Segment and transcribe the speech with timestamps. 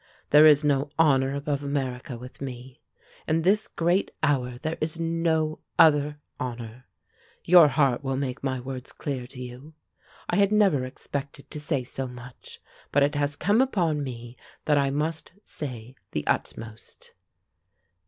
[0.31, 2.81] "There is no honor above America with me.
[3.27, 6.87] In this great hour there is no other honor.
[7.45, 9.75] "Your heart will make my words clear to you.
[10.27, 12.59] I had never expected to say so much,
[12.91, 17.13] but it has come upon me that I must say the utmost.